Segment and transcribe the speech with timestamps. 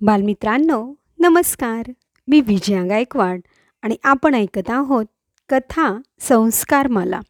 [0.00, 1.92] बालमित्रांनो नमस्कार.
[2.28, 3.40] मी विजया गायकवाड
[3.82, 5.04] आणि आपण ऐकत आहोत
[5.48, 7.20] कथा संस्कारमाला.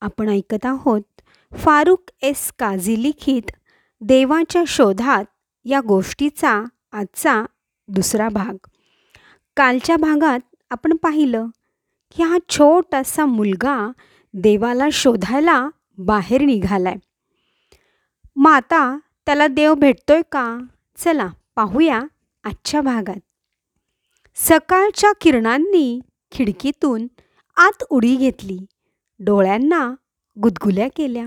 [0.00, 1.20] आपण ऐकत आहोत
[1.52, 3.50] फारुख एस काझी लिखित
[4.00, 5.24] देवाच्या शोधात
[5.64, 7.44] या गोष्टीचा आजचा
[7.88, 8.66] दुसरा भाग.
[9.56, 10.40] कालच्या भागात
[10.70, 11.46] आपण पाहिलं
[12.16, 13.92] की हा छोटासा मुलगा
[14.34, 15.68] देवाला शोधायला
[15.98, 16.96] बाहेर निघालाय.
[18.36, 20.58] मग आता त्याला देव भेटतोय का?
[20.96, 22.02] चला पाहूया
[22.44, 23.20] आजच्या भागात.
[24.34, 26.00] सकाळच्या किरणांनी
[26.32, 27.06] खिडकीतून
[27.56, 28.58] आत उडी घेतली.
[29.18, 29.94] डोळ्यांना
[30.42, 31.26] गुदगुल्या केल्या.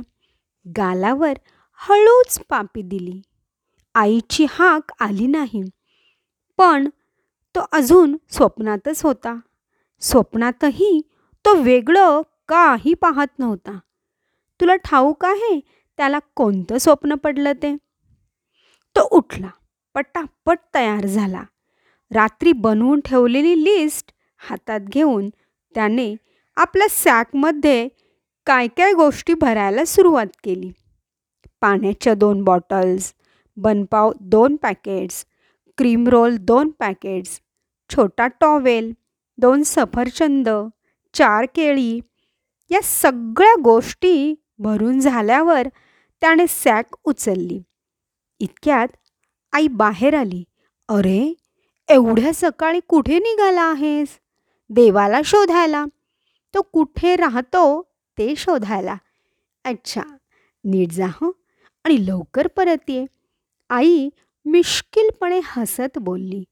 [0.77, 1.33] गालावर
[1.73, 3.21] हळूच पापी दिली.
[3.95, 5.63] आईची हाक आली नाही.
[6.57, 6.89] पण
[7.55, 9.39] तो अजून स्वप्नातच होता.
[9.99, 11.01] स्वप्नातही
[11.45, 13.79] तो वेगळं काही पाहत नव्हता.
[14.61, 15.59] तुला ठाऊक आहे
[15.97, 17.75] त्याला कोणतं स्वप्न पडलं ते?
[18.95, 19.49] तो उठला.
[19.99, 21.41] पटापट तयार झाला.
[22.11, 24.11] रात्री बनवून ठेवलेली लिस्ट
[24.49, 25.29] हातात घेऊन
[25.75, 26.15] त्याने
[26.57, 27.87] आपल्या सॅकमध्ये
[28.45, 30.71] काय काय गोष्टी भरायला सुरुवात केली.
[31.61, 33.13] पाण्याच्या दोन बॉटल्स
[33.57, 35.25] बनपाव दोन पॅकेट्स
[35.77, 37.39] क्रीम रोल दोन पॅकेट्स
[37.89, 38.91] छोटा टॉवेल
[39.37, 40.49] दोन सफरचंद
[41.13, 41.99] चार केळी
[42.71, 45.67] या सगळ्या गोष्टी भरून झाल्यावर
[46.21, 47.61] त्याने सॅक उचलली.
[48.39, 48.87] इतक्यात
[49.53, 50.43] आई बाहेर आली.
[50.89, 51.33] अरे
[51.89, 54.07] एवढ्या सकाळी कुठे निघाला आहेस?
[54.69, 55.85] देवाला शोधायला.
[56.53, 57.81] तो कुठे राहतो
[58.17, 58.95] ते शोधायला.
[59.63, 60.01] अच्छा
[60.63, 61.31] नीट जा हो
[61.83, 63.05] आणि लवकर परत ये.
[63.69, 64.09] आई
[64.45, 66.43] मिश्किलपणे हसत बोलली.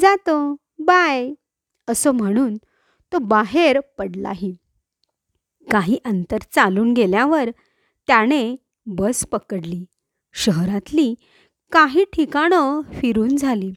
[0.00, 1.32] जातो बाय
[1.88, 2.56] असं म्हणून
[3.12, 4.56] तो बाहेर पडलाही.
[5.70, 7.50] काही अंतर चालून गेल्यावर
[8.06, 9.84] त्याने बस पकडली.
[10.34, 11.14] शहरातली
[11.72, 13.72] काही ठिकाणं फिरून झाली.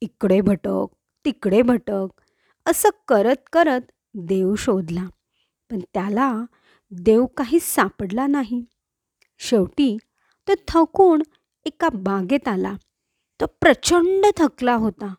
[0.00, 0.86] इकडे भटक
[1.24, 2.06] तिकडे भटक
[2.66, 3.80] असं करत करत
[4.14, 5.08] देव शोधला.
[5.70, 6.32] पण त्याला
[6.90, 8.64] देव काही सापडला नाही.
[9.38, 9.96] शेवटी
[10.48, 11.22] तो थकून
[11.64, 12.74] एका बागेत आला.
[13.40, 15.14] तो प्रचंड थकला होता.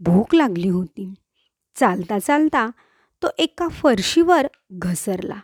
[0.00, 1.14] भूक लागली होती.
[1.76, 2.68] चालता चालता
[3.22, 5.40] तो एका फरशीवर घसरला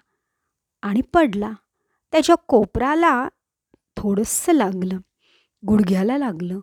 [0.82, 1.52] आणि पडला.
[2.12, 3.28] त्याच्या कोपराला
[3.96, 4.98] थोडंसं लागलं.
[5.66, 6.60] गुडघ्याला लागलं.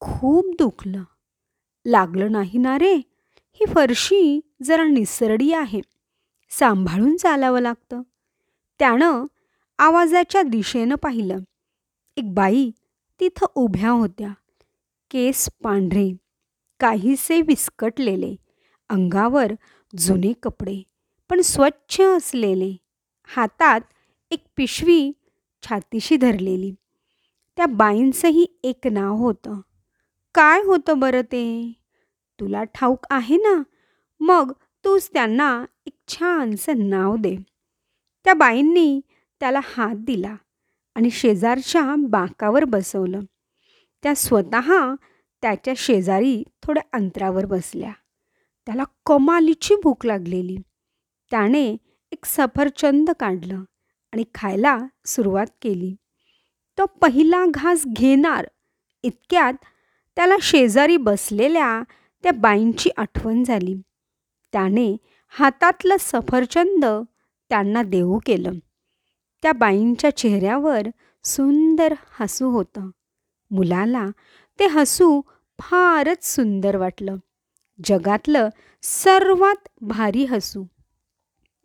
[0.00, 1.02] खूप दुखलं.
[1.86, 2.94] लागलं नाही ना रे?
[3.52, 5.80] ही फरशी जरा निसरडी आहे.
[6.50, 8.02] सांभाळून चालावं लागतं.
[8.78, 9.24] त्यानं
[9.78, 11.38] आवाजाच्या दिशेनं पाहिलं.
[12.16, 12.70] एक बाई
[13.20, 14.28] तिथं उभ्या होत्या.
[15.10, 16.16] केस पांढरे.
[16.80, 18.36] काहीसे विस्कटलेले.
[18.88, 19.52] अंगावर
[19.98, 20.82] जुने कपडे
[21.30, 22.76] पण स्वच्छ असलेले.
[23.24, 23.80] हातात
[24.30, 25.12] एक पिशवी
[25.62, 26.74] छातीशी धरलेली.
[27.56, 29.60] त्या बाईंचंही एक नाव होतं.
[30.34, 31.72] काय होतं बरं ते?
[32.40, 33.62] तुला ठाऊक आहे ना?
[34.20, 34.52] मग
[34.84, 37.36] तूच त्यांना एक छानसं नाव दे.
[38.24, 39.00] त्या बाईंनी
[39.40, 40.36] त्याला हात दिला
[40.94, 43.20] आणि शेजारच्या बाकावर बसवलं.
[44.02, 44.94] त्या स्वतः
[45.42, 47.92] त्याच्या शेजारी थोड्या अंतरावर बसल्या.
[48.66, 50.56] त्याला कमालीची भूक लागलेली.
[51.30, 51.76] त्याने
[52.12, 53.62] एक सफरचंद काढलं
[54.12, 55.96] आणि खायला सुरुवात केली.
[56.78, 58.46] तो पहिला घास घेणार.
[59.02, 59.54] इतक्यात
[60.16, 61.82] त्याला शेजारी बसलेल्या
[62.22, 63.76] त्या बाईंची आठवण झाली.
[64.52, 64.96] त्याने
[65.28, 66.84] हातातलं सफरचंद
[67.48, 68.52] त्यांना देऊ केलं.
[69.42, 70.82] त्या बाईंच्या चेहऱ्यावर
[71.24, 72.90] सुंदर हसू होतं.
[73.50, 74.06] मुलाला
[74.58, 75.20] ते हसू
[75.60, 77.16] फारच सुंदर वाटलं.
[77.84, 78.48] जगातलं
[78.82, 80.64] सर्वात भारी हसू.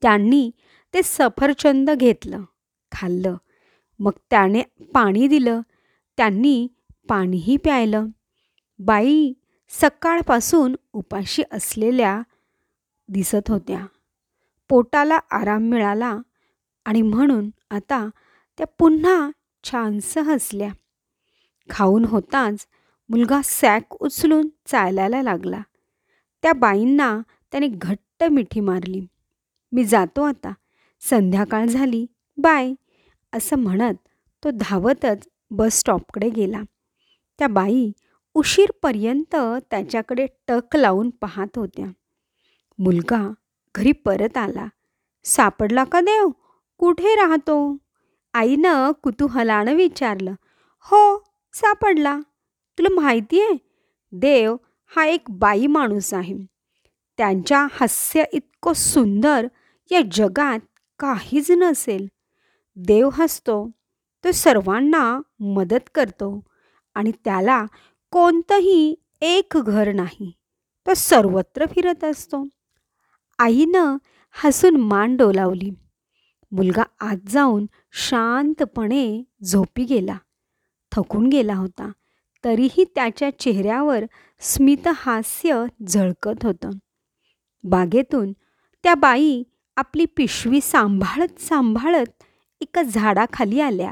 [0.01, 0.51] त्यांनी
[0.93, 2.43] ते सफरचंद घेतलं
[2.91, 3.35] खाल्लं.
[3.99, 4.61] मग त्याने
[4.93, 5.61] पाणी दिलं.
[6.17, 6.67] त्यांनी
[7.09, 8.05] पाणीही प्यायलं.
[8.79, 9.33] बाई
[9.69, 12.21] सकाळपासून उपाशी असलेल्या
[13.09, 13.85] दिसत होत्या.
[14.69, 16.17] पोटाला आराम मिळाला
[16.85, 18.09] आणि म्हणून आता
[18.57, 19.31] त्या पुन्हा
[19.63, 20.71] छानसं हसल्या.
[21.69, 22.67] खाऊन होताच
[23.09, 25.61] मुलगा सॅक उचलून चालायला लागला.
[26.41, 27.19] त्या बाईंना
[27.51, 29.07] त्याने घट्ट मिठी मारली.
[29.71, 30.53] मी जातो आता.
[31.01, 32.05] संध्याकाळ झाली.
[32.37, 32.73] बाय.
[33.33, 33.93] असं म्हणत
[34.43, 36.61] तो धावतच बस स्टॉपकडे गेला.
[37.39, 37.91] त्या बाई
[38.33, 39.35] उशीरपर्यंत
[39.71, 41.85] त्याच्याकडे टक लावून पाहत होत्या.
[42.77, 43.33] मुलगा
[43.75, 44.67] घरी परत आला.
[45.23, 46.29] सापडला का देव?
[46.77, 47.77] कुठे राहतो?
[48.33, 50.33] आईनं कुतूहलानं विचारलं.
[50.79, 51.23] हो
[51.53, 52.19] सापडला.
[52.77, 53.57] तुला माहिती आहे
[54.11, 54.55] देव
[54.95, 56.37] हा एक बाई माणूस आहे.
[57.17, 59.47] त्यांच्या हास्य इतकं सुंदर
[59.91, 60.59] या जगात
[60.99, 62.07] काहीच नसेल.
[62.75, 63.71] देव हसतो
[64.23, 66.43] तो सर्वांना मदत करतो
[66.95, 67.65] आणि त्याला
[68.11, 70.31] कोणतंही एक घर नाही
[70.87, 72.47] तो सर्वत्र फिरत असतो.
[73.39, 73.97] आईनं
[74.43, 75.69] हसून मान डोलावली.
[76.51, 80.17] मुलगा आत जाऊन शांतपणे झोपी गेला.
[80.91, 81.91] थकून गेला होता.
[82.43, 84.03] तरीही त्याच्या चेहऱ्यावर
[84.39, 86.69] स्मितहास्य झळकत होतं.
[87.63, 88.31] बागेतून
[88.83, 89.43] त्या बाई
[89.77, 92.23] आपली पिशवी सांभाळत सांभाळत
[92.61, 93.91] एका झाडाखाली आल्या.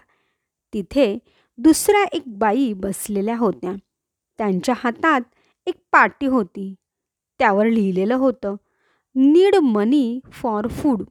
[0.74, 1.18] तिथे
[1.58, 3.72] दुसऱ्या एक बाई बसलेल्या होत्या.
[4.38, 5.22] त्यांच्या हातात
[5.66, 6.76] एक पाटी होती.
[7.40, 8.56] त्यावर लिहिलेलं होतं
[9.16, 11.04] नीड मनी फॉर फूड.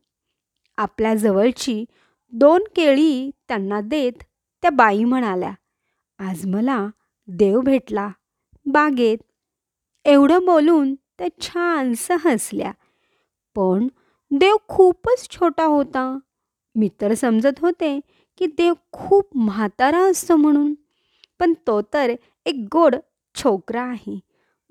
[0.77, 1.85] आपल्या जवळची
[2.33, 4.13] दोन केळी त्यांना देत
[4.63, 5.53] त्या बाई म्हणाल्या
[6.19, 6.87] आज मला
[7.27, 8.09] देव भेटला
[8.67, 9.19] बागेत.
[10.05, 12.73] एवढं बोलून त्या छानसं हसल्या.
[13.55, 13.89] पण
[14.31, 16.19] देव खूपच छोटा होता.
[16.77, 18.01] मी तर समजत होते
[18.39, 20.75] की देव खूप म्हातारा असतो म्हणून.
[21.39, 22.15] पण तो तर
[22.47, 22.97] एक गोड
[23.35, 24.21] छोकरा आहे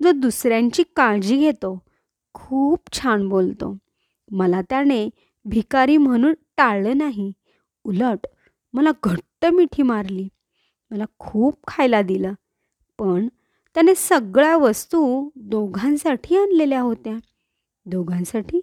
[0.02, 1.82] जो दुसऱ्यांची काळजी घेतो.
[2.34, 3.76] खूप छान बोलतो.
[4.30, 5.08] मला त्याने
[5.44, 7.32] भिकारी म्हणून टाळलं नाही.
[7.84, 8.26] उलट
[8.72, 10.28] मला घट्ट मिठी मारली.
[10.90, 12.32] मला खूप खायला दिलं.
[12.98, 13.28] पण
[13.74, 17.16] त्याने सगळ्या वस्तू दोघांसाठी आणलेल्या होत्या.
[17.86, 18.60] दोघांसाठी?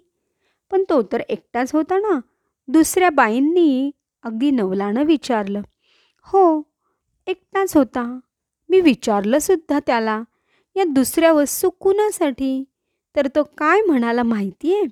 [0.70, 2.20] पण तो तर एकटाच होता ना.
[2.68, 3.90] दुसऱ्या बाईंनी
[4.22, 5.60] अगदी नवलानं विचारलं
[6.22, 6.62] हो
[7.26, 8.18] एकटाच होता.
[8.68, 10.22] मी विचारलं सुद्धा त्याला
[10.76, 12.64] या दुसऱ्या वस्तू कुणासाठी?
[13.16, 14.86] तर तो काय म्हणाला माहिती आहे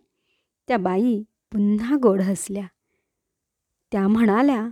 [0.69, 1.23] त्या बाई
[1.53, 2.67] पुन्हा गोड हसल्या.
[3.93, 4.69] त्या म्हणाल्या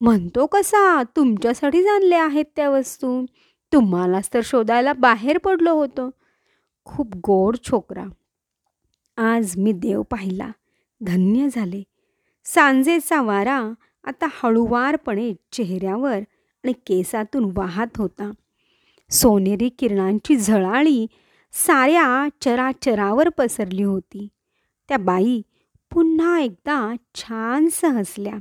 [0.00, 3.26] म्हणतो कसा तुमच्यासाठीच आणले आहेत त्या वस्तू.
[3.72, 6.10] तुम्हालाच तर शोधायला बाहेर पडलो होतो.
[6.84, 8.04] खूप गोड छोकरा.
[9.16, 10.50] आज मी देव पाहिला.
[11.00, 11.82] धन्य झाले.
[12.44, 13.72] सांजेचा वारा
[14.04, 16.18] आता हळुवारपणे चेहऱ्यावर
[16.64, 18.30] आणि केसातून वाहत होता.
[19.10, 21.06] सोनेरी किरणांची झळाळी
[21.52, 24.28] साऱ्या चराचरावर पसरली होती.
[24.88, 25.42] त्या बाई
[25.92, 28.34] पुन्हा एकदा छानसं हसल्या.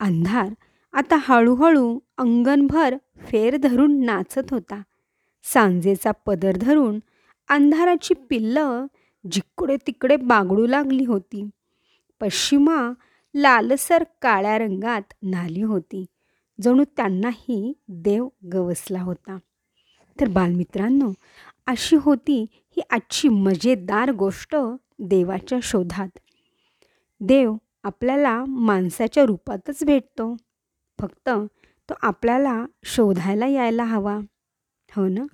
[0.00, 0.48] अंधार
[0.92, 4.82] आता हळूहळू अंगणभर फेर धरून नाचत होता.
[5.42, 6.98] सांजेचा पदर धरून
[7.48, 8.86] अंधाराची पिल्लं
[9.30, 11.48] जिकडे तिकडे बागडू लागली होती.
[12.24, 12.92] पश्चिमा
[13.34, 16.04] लालसर काळ्या रंगात नाली होती.
[16.60, 19.38] जणू त्यांनाही देव गवसला होता.
[20.20, 21.12] तर बालमित्रांनो
[21.66, 24.56] अशी होती ही आजची मजेदार गोष्ट
[24.98, 26.18] देवाच्या शोधात.
[27.20, 30.36] देव आपल्याला माणसाच्या रूपातच भेटतो.
[31.00, 31.28] फक्त
[31.90, 34.18] तो आपल्याला शोधायला यायला हवा.
[34.96, 35.24] हो ना?